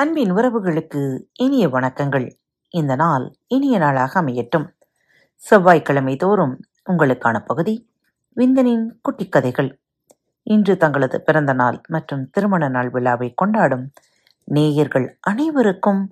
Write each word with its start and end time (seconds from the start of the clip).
அன்பின் 0.00 0.32
உறவுகளுக்கு 0.32 1.22
இனிய 1.32 1.68
வணக்கங்கள். 1.68 2.30
இந்த 2.68 2.94
நாள் 2.94 3.34
இனிய 3.46 3.78
நாளாக 3.78 4.22
அமையட்டும். 4.22 4.68
செவ்வாய்க்கிழமை 5.34 6.16
தோறும் 6.16 6.60
உங்களுக்கான 6.90 7.44
பகுதி 7.46 7.90
விந்தனின் 8.36 8.86
குட்டிக் 9.02 9.32
கதைகள். 9.32 9.80
இன்று 10.42 10.76
தங்களது 10.76 11.22
பிறந்த 11.22 11.52
நாள் 11.52 11.80
மற்றும் 11.88 12.30
திருமண 12.30 12.68
நாள் 12.68 12.90
விழாவை 12.90 13.32
கொண்டாடும் 13.34 13.92
நேயர்கள் 14.44 15.18
அனைவருக்கும் 15.20 16.10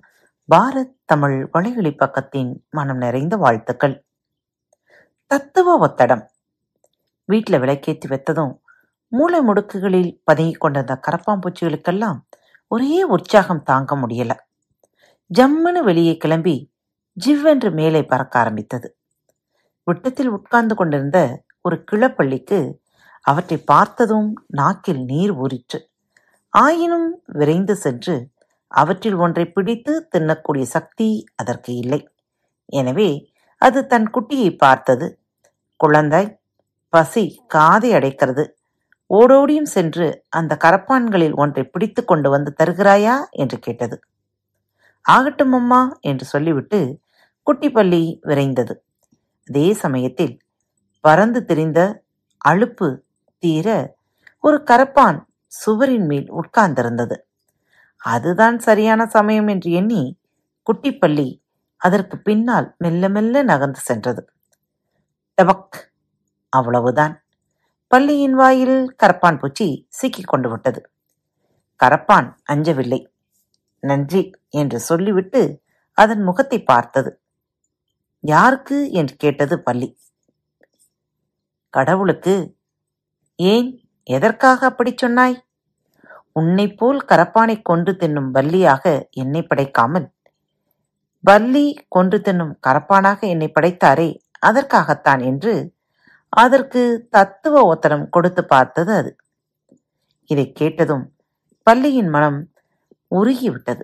பாரத் 0.55 0.95
தமிழ் 1.05 1.49
வலையொலி 1.53 1.95
பக்கத்தின் 1.97 2.59
மனம் 2.69 2.97
நிறைந்த 2.97 3.35
வாழ்த்துக்கள். 3.35 4.05
தத்துவ 5.27 5.87
ஒத்தடம். 5.87 6.25
வீட்டில் 7.25 7.59
விளக்கேற்றி 7.59 8.07
வைத்ததும் 8.07 8.57
மூளை 9.07 9.39
முடுக்குகளில் 9.39 10.17
பதுங்கிக் 10.23 10.59
கொண்டிருந்த 10.59 10.99
கரப்பாம்பூச்சிகளுக்கெல்லாம் 11.07 12.19
ஒரே 12.67 13.03
உற்சாகம் 13.03 13.63
தாங்க 13.63 13.95
முடியல. 13.95 14.33
ஜம்முன்னு 15.39 15.81
வெளியே 15.83 16.17
கிளம்பி 16.17 16.71
ஜிவ்வென்று 17.25 17.71
மேலே 17.71 18.05
பறக்க 18.05 18.39
ஆரம்பித்தது. 18.39 18.97
விட்டத்தில் 19.83 20.27
உட்கார்ந்து 20.27 20.75
கொண்டிருந்த 20.75 21.43
ஒரு 21.61 21.83
கிளப்பள்ளிக்கு 21.91 22.73
அவற்றை 23.21 23.57
பார்த்ததும் 23.57 24.43
நாக்கில் 24.47 25.03
நீர் 25.03 25.33
ஊறிற்று. 25.33 25.79
ஆயினும் 26.49 27.21
விரைந்து 27.25 27.75
சென்று 27.75 28.15
அவற்றில் 28.67 29.13
ஒன்றை 29.13 29.45
பிடித்து 29.51 30.07
தின்னக்கூடிய 30.15 30.61
சக்தி 30.61 31.25
அதற்கு 31.35 31.75
இல்லை. 31.75 32.09
எனவே 32.65 33.31
அது 33.57 33.87
தன் 33.87 34.09
குட்டியை 34.13 34.57
பார்த்தது. 34.57 35.19
குழந்தாய் 35.83 36.37
பசி 36.89 37.43
காதை 37.47 37.91
அடைக்கிறது. 37.91 38.45
ஓடோடியும் 39.13 39.63
சென்று 39.63 40.25
அந்த 40.29 40.57
கரப்பான்களில் 40.63 41.35
ஒன்றை 41.35 41.63
பிடித்து 41.63 42.05
கொண்டு 42.05 42.29
வந்து 42.29 42.53
தருகிறாயா? 42.63 43.29
என்று 43.29 43.59
கேட்டது. 43.59 43.99
ஆகட்டும் 45.01 45.53
அம்மா 45.53 45.97
என்று 46.01 46.25
சொல்லிவிட்டு 46.25 46.99
குட்டிப்பள்ளி 47.47 48.19
விரைந்தது. 48.23 48.73
அதே 49.47 49.73
சமயத்தில் 49.73 50.39
பறந்து 51.01 51.45
திரிந்த 51.45 52.03
அழுப்பு 52.49 52.97
தீர 53.37 53.95
ஒரு 54.39 54.63
கரப்பான் 54.71 55.23
சுவரின் 55.47 56.05
மேல் 56.05 56.33
உட்கார்ந்திருந்தது. 56.33 57.15
அதுதான் 57.97 58.59
சரியான 58.59 59.05
சமயம் 59.05 59.47
என்று 59.47 59.71
எண்ணி 59.71 60.19
குட்டிப்பள்ளி 60.67 61.41
அதற்கு 61.77 62.17
பின்னால் 62.17 62.75
மெல்ல 62.77 63.09
மெல்ல 63.09 63.43
நகர்ந்து 63.43 63.79
சென்றது. 63.79 64.29
டபக் 65.41 65.77
அவ்வளவுதான். 66.49 67.23
பள்ளியின் 67.87 68.33
வாயில் 68.33 68.95
கரப்பான் 69.03 69.39
பூச்சி 69.39 69.85
சிக்கிக் 69.89 70.27
கொண்டு 70.27 70.49
விட்டது. 70.49 70.91
கரப்பான் 71.83 72.35
அஞ்சவில்லை. 72.49 73.05
நன்றி 73.79 74.31
என்று 74.49 74.79
சொல்லிவிட்டு 74.79 75.63
அதன் 75.93 76.21
முகத்தை 76.21 76.63
பார்த்தது. 76.63 77.21
யாருக்கு 78.19 78.91
என்று 78.91 79.15
கேட்டது 79.15 79.61
பள்ளி. 79.61 79.97
கடவுளுக்கு. 81.69 82.57
ஏன்? 83.35 83.89
எதற்காக 84.03 84.65
அப்படி 84.65 84.93
சொன்னாய்? 84.97 85.45
உன்னைப் 86.31 86.77
போல் 86.77 87.05
கரப்பானை 87.07 87.61
கொன்று 87.61 87.93
தின்னும் 87.93 88.33
பல்லியாக 88.33 89.09
என்னை 89.09 89.47
படைக்காமல். 89.55 90.07
பல்லி 91.23 91.75
கொன்று 91.87 92.17
தின்னும் 92.17 92.57
கரப்பானாக 92.67 93.19
என்னை 93.19 93.51
படைத்தாரே 93.51 94.19
அதற்காகத்தான் 94.39 95.19
என்று 95.19 95.76
அதற்கு 96.39 97.07
தத்துவ 97.09 97.75
உத்தரம் 97.75 98.09
கொடுத்து 98.09 98.45
பார்த்தது 98.45 98.93
அது. 98.93 99.15
இதைக் 100.25 100.55
கேட்டதும் 100.55 101.15
பள்ளியின் 101.63 102.07
மனம் 102.07 102.51
உருகிவிட்டது. 103.15 103.81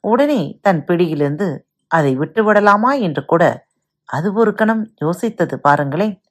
உடனே 0.00 0.58
தன் 0.62 0.84
பிடியிலிருந்து 0.84 1.66
அதை 1.88 2.18
விட்டுவிடலாமா 2.18 3.00
என்று 3.00 3.24
கூட 3.24 3.66
அது 4.04 4.32
ஒரு 4.32 4.54
கணம் 4.54 4.94
யோசித்தது 5.00 5.54
பாருங்களேன். 5.54 6.22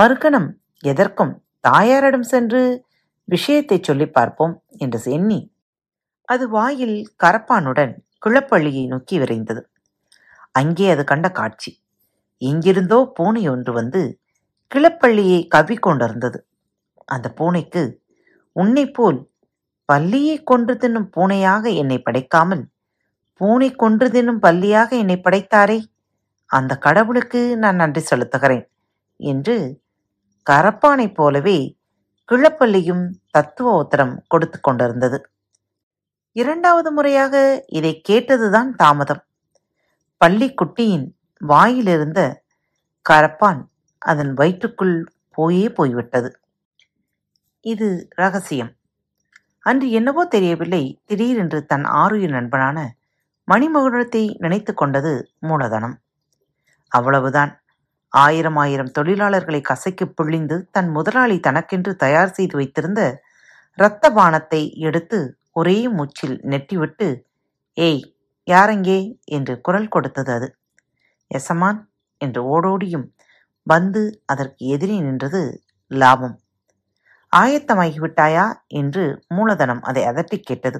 மறுகணம் 0.00 0.48
எதற்கும் 0.80 1.44
தாயாரிடம் 1.60 2.22
சென்று 2.22 2.84
விஷயத்தை 3.24 3.80
சொல்லி 3.82 4.06
பார்ப்போம் 4.06 4.62
என்று 4.68 5.12
எண்ணி 5.12 5.54
அது 6.24 6.48
வாயில் 6.48 7.14
கரப்பானுடன் 7.24 7.94
குளப்பள்ளியை 8.26 8.86
நோக்கி 8.86 9.18
விரைந்தது. 9.18 9.62
அங்கே 10.52 10.90
அது 10.90 11.04
கண்ட 11.04 11.30
காட்சி. 11.30 11.82
எங்கிருந்தோ 12.38 13.10
பூனை 13.14 13.48
ஒன்று 13.48 13.72
வந்து 13.72 14.20
கிளப்பள்ளியை 14.74 15.40
கவ்விக்கொண்டிருந்தது 15.54 16.38
அந்த 17.04 17.26
பூனைக்கு 17.36 17.82
உன்னைப் 18.56 18.94
போல் 18.94 19.18
பல்லியை 19.92 20.36
கொன்று 20.42 20.74
தின்னும் 20.74 21.08
பூனையாக 21.16 21.64
என்னை 21.74 22.02
படைக்காமல் 22.02 22.64
பூனை 23.40 23.68
கொன்று 23.76 24.06
தின்னும் 24.08 24.40
பல்லியாக 24.42 24.90
என்னை 24.96 25.16
படைத்தாரே 25.22 25.78
அந்த 26.50 26.72
கடவுளுக்கு 26.76 27.40
நான் 27.56 27.76
நன்றி 27.76 28.02
செலுத்துகிறேன் 28.10 28.64
என்று 29.20 29.56
கரப்பானைப் 30.46 31.14
போலவே 31.14 31.58
கிழப்பள்ளியும் 32.28 33.04
தத்துவ 33.30 33.72
உத்தரம் 33.82 34.14
கொடுத்து 34.28 34.58
கொண்டிருந்தது. 34.60 35.18
இரண்டாவது 36.32 36.90
முறையாக 36.92 37.64
இதை 37.68 37.92
கேட்டதுதான் 38.08 38.70
தாமதம். 38.74 39.22
பள்ளிக்குட்டியின் 40.20 41.06
வாயிலிருந்த 41.40 42.20
கரப்பான் 43.06 43.60
அதன் 44.06 44.32
வயிற்றுக்குள் 44.34 44.96
போயே 45.38 45.66
போய்விட்டது. 45.78 46.28
இது 47.64 47.88
ரகசியம். 48.14 48.72
அன்று 49.66 49.86
என்னவோ 49.90 50.22
தெரியவில்லை 50.34 50.82
திடீரென்று 51.06 51.58
தன் 51.66 51.86
ஆருயிர் 52.02 52.34
நண்பனான 52.38 52.78
மணிமகுடத்தை 53.48 54.24
நினைத்து 54.44 54.72
கொண்டது 54.74 55.12
மூலதனம். 55.48 55.96
அவ்வளவுதான். 56.92 57.52
ஆயிரம் 58.12 58.58
ஆயிரம் 58.62 58.92
தொழிலாளர்களை 58.98 59.60
கசைக்கு 59.70 60.06
பிழிந்து 60.18 60.56
தன் 60.70 60.90
முதலாளி 60.90 61.36
தனக்கென்று 61.40 61.92
தயார் 61.96 62.34
செய்து 62.36 62.54
வைத்திருந்த 62.56 63.00
இரத்த 63.78 64.04
பானத்தை 64.10 64.60
எடுத்து 64.88 65.18
ஒரே 65.52 65.78
மூச்சில் 65.96 66.36
நெட்டிவிட்டு 66.52 67.08
ஏய் 67.78 68.02
யாரெங்கே 68.48 68.98
என்று 69.36 69.54
குரல் 69.60 69.92
கொடுத்தது 69.94 70.30
அது. 70.32 70.48
எசமான் 71.30 71.80
என்று 72.20 72.40
ஓடோடியும் 72.54 73.06
வந்து 73.66 74.20
அதற்கு 74.24 74.66
எதிரே 74.66 75.00
நின்றது 75.00 75.62
லாபம். 75.86 76.40
ஆயத்தமாகிவிட்டாயா 77.32 78.52
என்று 78.66 79.24
மூலதனம் 79.28 79.80
அதை 79.80 80.04
அதட்டிக் 80.04 80.46
கேட்டது. 80.46 80.78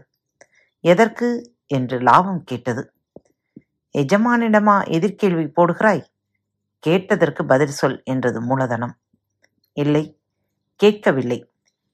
எதற்கு 0.80 1.28
என்று 1.66 2.00
லாபம் 2.00 2.44
கேட்டது. 2.44 2.82
எஜமானிடமா 3.94 4.76
எதிர்கேள்வி 4.88 5.46
போடுகிறாய்? 5.56 6.02
கேட்டதற்கு 6.78 7.44
பதில் 7.44 7.68
சொல் 7.68 8.02
என்றது 8.04 8.40
மூலதனம். 8.40 8.94
இல்லை 9.72 10.04
கேட்கவில்லை. 10.76 11.38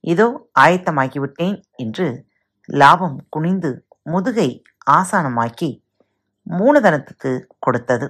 இதோ 0.00 0.48
ஆயத்தமாகிவிட்டேன் 0.60 1.62
என்று 1.76 2.26
லாபம் 2.64 3.18
குனிந்து 3.28 3.70
முதுகை 4.02 4.62
ஆசானமாக்கி 4.90 5.70
மூலதனத்துக்கு 6.46 7.32
கொடுத்தது. 7.58 8.06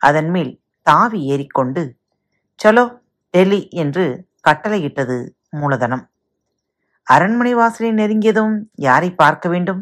அதன் 0.00 0.30
மேல் 0.30 0.61
தாவி 0.82 1.20
ஏறிக்கொண்டு 1.24 1.82
சலோ 2.60 2.84
டெல்லி 3.30 3.68
என்று 3.72 4.04
கட்டளையிட்டது 4.48 5.16
மூலதனம். 5.50 6.04
அரண்மனை 7.06 7.52
வாசலை 7.54 7.90
நெருங்கியதும் 7.92 8.54
யாரை 8.72 9.10
பார்க்க 9.12 9.48
வேண்டும்? 9.48 9.80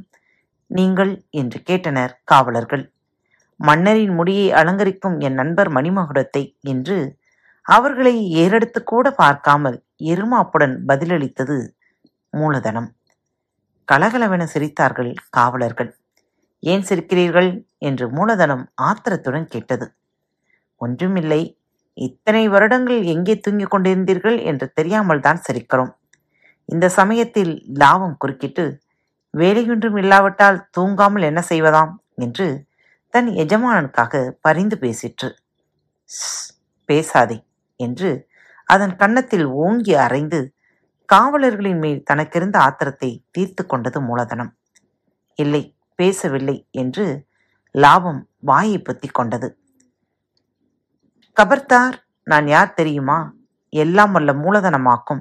நீங்கள் 0.66 1.12
என்று 1.30 1.58
கேட்டனர் 1.66 2.12
காவலர்கள். 2.24 2.84
மன்னரின் 3.60 4.14
முடியை 4.14 4.46
அலங்கரிக்கும் 4.52 5.16
என் 5.20 5.34
நண்பர் 5.34 5.70
மணிமகுடத்தை 5.72 6.42
என்று 6.60 7.18
அவர்களை 7.66 8.14
ஏறெடுத்து 8.32 8.80
கூட 8.82 9.06
பார்க்காமல் 9.10 9.76
எருமாப்புடன் 10.04 10.74
பதிலளித்தது 10.88 11.56
மூலதனம். 12.32 12.88
கலகலவென 13.88 14.42
சிரித்தார்கள் 14.54 15.12
காவலர்கள். 15.30 15.91
ஏன் 16.62 16.86
சிரிக்கிறீர்கள்? 16.88 17.50
என்று 17.78 18.06
மூலதனம் 18.08 18.64
ஆத்திரத்துடன் 18.74 19.46
கேட்டது. 19.46 19.86
ஒன்றுமில்லை. 20.84 21.42
இத்தனை 21.98 22.42
வருடங்கள் 22.48 23.00
எங்கே 23.15 23.34
தூங்கிக் 23.44 23.72
கொண்டிருந்தீர்கள் 23.72 24.38
என்று 24.50 24.66
தெரியாமல் 24.72 25.24
தான் 25.27 25.42
சிரிக்கிறோம். 25.47 25.92
இந்த 26.68 26.86
சமயத்தில் 26.98 27.53
லாபம் 27.82 28.16
குறுக்கிட்டு 28.18 28.65
வேலையொன்றும் 29.34 29.98
இல்லாவிட்டால் 30.03 30.59
தூங்காமல் 30.77 31.24
என்ன 31.30 31.41
செய்வதாம் 31.48 31.92
என்று 32.24 32.47
தன் 33.15 33.28
எஜமானனுக்காக 33.42 34.22
பரிந்து 34.41 34.77
பேசிற்று. 34.78 35.28
பேசாதே 36.88 37.38
என்று 37.80 38.10
அதன் 38.68 38.94
கன்னத்தில் 38.97 39.47
ஓங்கி 39.65 39.94
அறைந்து 40.04 40.41
காவலர்களின் 41.09 41.80
மேல் 41.84 42.03
தனக்கிருந்த 42.10 42.56
ஆத்திரத்தை 42.66 43.10
தீர்த்து 43.30 43.62
கொண்டது 43.66 43.98
மூலதனம். 44.00 44.53
இல்லை 45.38 45.62
பேசவில்லை 45.98 46.56
என்று 46.82 47.06
லாபம் 47.74 48.21
வாயை 48.41 48.78
பொத்திக் 48.82 49.16
கொண்டது. 49.18 49.48
கபர்தார் 51.41 51.95
நான் 52.25 52.47
யார் 52.47 52.75
தெரியுமா? 52.75 53.33
எல்லாம் 53.69 54.13
வல்ல 54.13 54.33
மூலதனமாக்கும் 54.33 55.21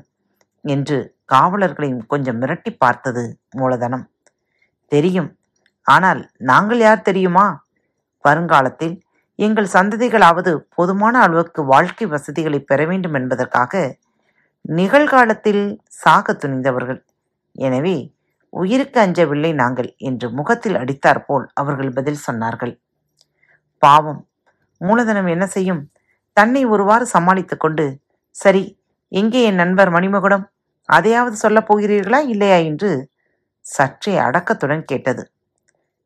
என்று 0.61 1.15
காவலர்களையும் 1.33 2.07
கொஞ்சம் 2.07 2.41
மிரட்டி 2.41 2.75
பார்த்தது 2.77 3.39
மூலதனம். 3.49 4.09
தெரியும். 4.87 5.37
ஆனால் 5.83 6.29
நாங்கள் 6.37 6.77
யார் 6.77 7.01
தெரியுமா? 7.01 7.63
வருங்காலத்தில் 8.21 9.01
எங்கள் 9.35 9.69
சந்ததிகளாவது 9.73 10.57
போதுமான 10.75 11.19
அளவுக்கு 11.19 11.65
வாழ்க்கை 11.65 12.07
வசதிகளை 12.07 12.59
பெற 12.59 12.85
வேண்டும் 12.85 13.13
என்பதற்காக 13.13 13.97
நிகழ்காலத்தில் 14.61 15.79
சாக 15.87 16.33
துணிந்தவர்கள். 16.33 17.01
எனவே 17.51 18.15
உயிருக்கு 18.49 19.01
அஞ்சவில்லை 19.01 19.53
நாங்கள் 19.53 19.95
என்று 19.97 20.29
முகத்தில் 20.31 20.75
அடித்தாற்போல் 20.75 21.47
அவர்கள் 21.53 21.93
பதில் 21.93 22.25
சொன்னார்கள். 22.27 22.79
பாவம். 23.77 24.27
மூலதனம் 24.77 25.25
என்ன 25.25 25.47
செய்யும்? 25.47 25.91
தன்னை 26.33 26.65
ஒருவாறு 26.65 27.05
சமாளித்துக் 27.05 27.59
கொண்டு 27.59 27.99
சரி 28.29 28.81
எங்கே 29.07 29.43
என் 29.43 29.55
நண்பர் 29.55 29.89
மணிமகுடம்? 29.89 30.45
அதையாவது 30.85 31.35
சொல்லப் 31.35 31.73
போகிறீர்களா 31.73 32.17
இல்லையா? 32.17 32.55
என்று 32.55 33.09
சற்றே 33.59 34.17
அடக்கத்துடன் 34.17 34.85
கேட்டது. 34.85 35.31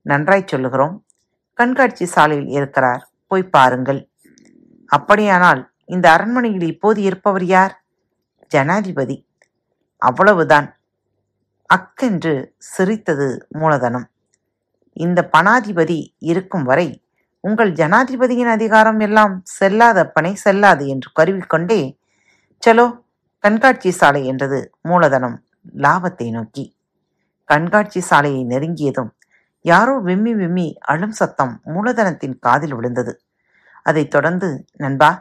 நன்றாய் 0.02 0.44
சொல்லுகிறோம். 0.46 1.06
கண்காட்சி 1.54 2.06
சாலையில் 2.06 2.48
இருக்கிறார். 2.48 3.10
போய் 3.28 3.44
பாருங்கள். 3.44 4.10
அப்படியானால் 4.86 5.72
இந்த 5.86 6.12
அரண்மனையில் 6.12 6.68
இப்போது 6.68 7.02
இருப்பவர் 7.02 7.44
யார்? 7.44 7.84
ஜனாதிபதி. 8.48 9.28
அவ்வளவுதான். 9.98 10.80
அக்கென்று 11.76 12.56
சிரித்தது 12.58 13.48
மூலதனம். 13.50 14.10
இந்த 14.94 15.30
பணாதிபதி 15.38 16.16
இருக்கும் 16.18 16.64
வரை 16.64 17.03
உங்கள் 17.44 17.72
ஜனாதிபதியின் 17.80 18.52
அதிகாரம் 18.56 19.00
எல்லாம் 19.00 19.34
செல்லாத 19.58 20.00
பணி 20.16 20.30
செல்லாது 20.44 20.84
என்று 20.88 21.10
கருவிக்கொண்டே 21.20 21.80
சலோ 22.64 22.86
கண்காட்சி 23.44 23.92
சாலை 23.92 24.22
என்றது 24.26 24.60
மூலதனம் 24.90 25.36
லாபத்தை 25.76 26.28
நோக்கி. 26.32 26.64
கண்காட்சி 27.50 28.02
சாலையை 28.10 28.44
நெருங்கியதும் 28.52 29.12
யாரோ 29.66 29.96
விம்மி 30.00 30.34
விம்மி 30.34 30.68
அழும் 30.94 31.16
சத்தம் 31.20 31.54
மூலதனத்தின் 31.74 32.38
காதில் 32.40 32.76
விழுந்தது. 32.78 33.14
அதைத் 33.86 34.14
தொடர்ந்து 34.16 34.50
நண்பா 34.78 35.12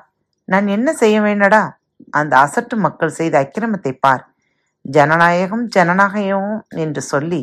நான் 0.48 0.68
என்ன 0.76 0.88
செய்ய 0.92 1.16
வேண்டடா? 1.20 1.62
அந்த 2.10 2.32
அசட்டு 2.44 2.76
மக்கள் 2.76 3.16
செய்த 3.18 3.34
அக்கிரமத்தை 3.38 3.94
பார். 4.00 4.22
ஜனநாயகம் 4.84 5.66
ஜனநாயகம் 5.68 6.54
என்று 6.76 7.04
சொல்லி 7.12 7.42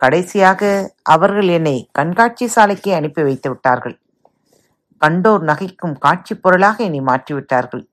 கடைசியாக 0.00 0.62
அவர்கள் 1.14 1.48
என்னை 1.48 1.76
கண்காட்சி 1.92 2.46
சாலைக்கு 2.48 2.90
அனுப்பி 2.94 3.22
வைத்து 3.22 3.48
விட்டார்கள். 3.50 3.96
கண்டோர் 5.00 5.42
நகைக்கும் 5.42 5.98
காட்சி 5.98 6.34
பொருளாக 6.34 6.84
என்னை 6.84 7.00
மாற்றிவிட்டார்கள். 7.00 7.88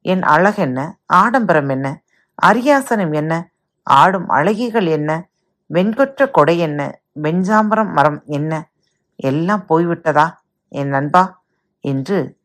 என் 0.00 0.22
அழகென்ன 0.22 0.98
ஆடம்பரம் 1.06 1.68
என்ன? 1.68 2.02
அரியாசனம் 2.42 3.14
என்ன? 3.14 3.50
ஆடும் 3.82 4.28
அழகிகள் 4.28 4.88
என்ன? 4.88 5.28
வெண்கொற்ற 5.74 6.30
கொடை 6.30 6.58
என்ன? 6.58 7.00
வெண்சாம்பரம் 7.22 7.92
மரம் 7.92 8.22
என்ன? 8.26 8.70
எல்லாம் 9.16 9.64
போய்விட்டதா 9.68 10.26
என் 10.68 10.88
நண்பா? 10.88 11.42
என்று 11.80 12.36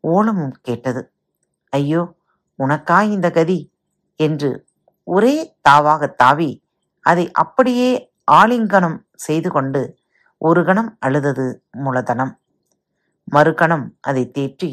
ஓலமும் 0.00 0.54
கேட்டது. 0.62 1.12
ஐயோ 1.70 2.14
உனக்கா 2.58 3.02
இந்த 3.02 3.30
கதி? 3.30 3.72
என்று 4.16 4.66
ஒரே 5.04 5.56
தாவாக 5.68 6.14
தாவி 6.14 6.50
அதை 7.00 7.30
அப்படியே 7.32 8.12
ஆலிங்கனம் 8.32 8.98
செய்து 9.14 9.50
கொண்டு 9.50 9.98
ஒரு 10.38 10.64
கணம் 10.64 10.96
அழுதது 11.00 11.46
மூலதனம். 11.70 12.40
மறுகணம் 13.32 13.86
அதை 14.00 14.30
தேற்றி 14.34 14.70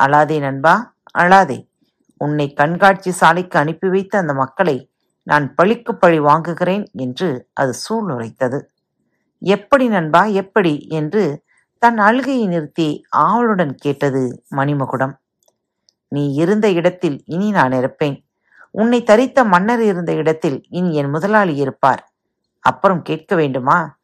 அழாதே 0.00 0.38
நண்பா 0.38 0.94
அழாதே. 1.18 1.68
உன்னை 2.16 2.52
கண்காட்சி 2.52 3.10
சாலைக்கு 3.10 3.58
அனுப்பி 3.58 3.88
வைத்த 3.88 4.18
அந்த 4.18 4.34
மக்களை 4.34 4.90
நான் 5.22 5.54
பழிக்கு 5.54 5.94
பழி 5.94 6.20
வாங்குகிறேன் 6.20 6.84
என்று 6.92 7.48
அது 7.52 7.74
சூளுரைத்தது 7.84 8.58
எப்படி 9.42 9.88
நண்பா 9.88 10.24
எப்படி? 10.24 10.86
என்று 10.88 11.44
தன் 11.78 11.98
அழுகையை 11.98 12.46
நிறுத்தி 12.46 13.06
ஆவலுடன் 13.08 13.74
கேட்டது 13.74 14.44
மணிமகுடம். 14.56 15.14
நீ 16.08 16.32
இருந்த 16.32 16.70
இடத்தில் 16.70 17.22
இனி 17.24 17.50
நான் 17.50 17.72
இருப்பேன். 17.72 18.16
உன்னை 18.70 19.02
தரித்த 19.02 19.44
மன்னர் 19.44 19.80
இருந்த 19.80 20.12
இடத்தில் 20.12 20.64
இனி 20.68 20.94
என் 20.94 21.10
முதலாளி 21.10 21.54
இருப்பார். 21.56 22.12
அப்புறம் 22.60 23.02
கேட்க 23.02 23.34
வேண்டுமா? 23.34 23.98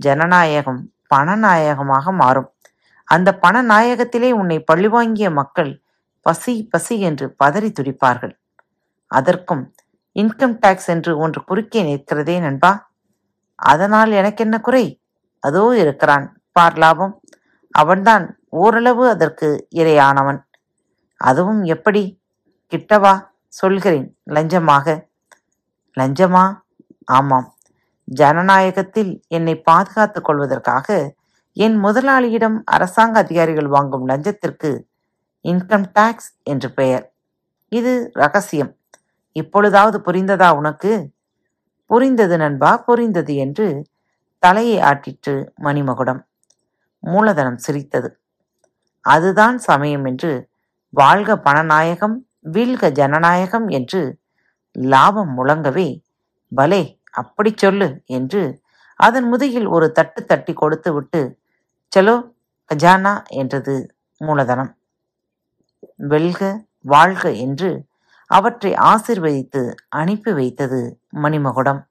ஜனநாயகம் 0.00 0.92
பணநாயகமாக 1.14 2.12
மாறும். 2.12 2.52
அந்த 3.06 3.38
பணநாயகத்திலே 3.42 4.30
உன்னை 4.30 4.60
பழிவாங்கிய 4.60 5.30
மக்கள் 5.30 5.82
பசி 6.20 6.68
பசி 6.70 7.00
என்று 7.00 7.34
பதறி 7.44 7.72
துடிப்பார்கள். 7.72 8.34
அதற்கும் 9.06 9.74
இன்கம் 10.14 10.56
டாக்ஸ் 10.60 10.88
என்று 10.88 11.18
ஒன்று 11.18 11.44
குறுக்கே 11.44 11.82
நிற்கிறதே 11.82 12.40
நண்பா? 12.40 12.90
அதனால் 13.54 14.12
எனக்கென்ன 14.12 14.60
குறை? 14.60 15.02
அதோ 15.40 15.76
இருக்கிறான். 15.78 16.26
பார் 16.52 16.78
லாபம். 16.78 17.20
அவன்தான் 17.70 18.40
ஓரளவு 18.48 19.08
அதற்கு 19.08 19.68
இரையானவன். 19.74 20.40
அதுவும் 21.20 21.62
எப்படி? 21.64 22.02
கிட்டவா? 22.72 23.14
சொல்கிறேன். 23.48 24.18
லஞ்சமாக. 24.30 25.08
லஞ்சமா? 26.00 26.44
ஆமாம். 27.04 27.54
ஜனநாயகத்தில் 28.04 29.24
என்னை 29.28 29.60
பாதுகாத்துக் 29.60 30.24
கொள்வதற்காக 30.24 31.14
என் 31.56 31.76
முதலாளியிடம் 31.76 32.62
அரசாங்க 32.64 33.18
அதிகாரிகள் 33.18 33.66
வாங்கும் 33.66 34.08
லஞ்சத்திற்கு 34.08 34.70
இன்கம் 35.44 35.86
டாக்ஸ் 35.92 36.34
என்று 36.42 36.72
பெயர். 36.72 37.12
இது 37.68 38.10
ரகசியம். 38.12 38.72
இப்பொழுதாவது 39.32 39.98
புரிந்ததா 39.98 40.56
உனக்கு? 40.56 41.12
புரிந்தது 41.84 42.36
நண்பா 42.36 42.76
புரிந்தது 42.76 43.34
என்று 43.34 43.86
தலையை 44.38 44.78
ஆட்டிற்று 44.80 45.34
மணிமகுடம். 45.62 46.20
மூலதனம் 47.00 47.56
சிரித்தது. 47.56 48.08
அதுதான் 49.04 49.58
சமயம் 49.58 50.04
என்று 50.04 50.48
வாழ்க 50.90 51.36
பணநாயகம் 51.36 52.16
வீழ்க 52.52 52.90
ஜனநாயகம் 52.90 53.68
என்று 53.68 54.18
லாபம் 54.72 55.32
முழங்கவே 55.38 55.88
பலே 56.52 57.00
அப்படி 57.10 57.54
சொல்லு 57.56 58.02
என்று 58.06 58.60
அதன் 59.00 59.28
முதுகில் 59.32 59.66
ஒரு 59.66 59.92
தட்டு 59.92 60.24
தட்டி 60.24 60.52
கொடுத்து 60.52 60.92
விட்டு 60.92 61.20
சலோ 61.94 62.32
கஜானா 62.70 63.22
என்றது 63.26 63.96
மூலதனம். 64.16 64.78
வெல்க 65.96 66.66
வாழ்க 66.80 67.32
என்று 67.32 67.86
அவற்றை 68.26 68.72
ஆசிர்வதித்து 68.72 69.74
அனுப்பி 69.88 70.32
வைத்தது 70.32 71.00
மணிமகுடம். 71.12 71.82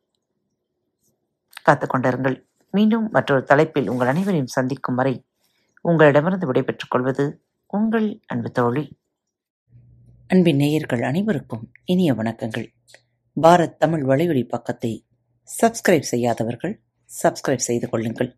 காத்துக்கொண்டிருங்கள். 1.69 2.45
மீண்டும் 2.71 3.09
மற்றொரு 3.09 3.43
தலைப்பில் 3.43 3.89
உங்கள் 3.89 4.07
அனைவரையும் 4.07 4.47
சந்திக்கும் 4.47 4.95
வரை 4.95 5.25
உங்களிடமிருந்து 5.81 6.45
விடைபெற்றுக் 6.45 6.91
கொள்வது 6.91 7.43
உங்கள் 7.67 8.19
அன்பு 8.27 8.51
தோழி. 8.51 8.97
அன்பின் 10.27 10.55
நேயர்கள் 10.55 11.01
அனைவருக்கும் 11.01 11.71
இனிய 11.85 12.13
வணக்கங்கள். 12.13 12.67
பாரத் 13.41 13.77
தமிழ் 13.77 14.03
வலையொலி 14.03 14.47
பக்கத்தை 14.47 15.07
சப்ஸ்கிரைப் 15.61 16.09
செய்யாதவர்கள் 16.11 16.81
சப்ஸ்கிரைப் 17.23 17.67
செய்து 17.69 17.89
கொள்ளுங்கள். 17.89 18.37